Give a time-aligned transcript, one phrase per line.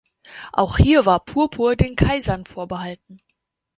[0.51, 3.21] Auch hier war Purpur den Kaisern vorbehalten.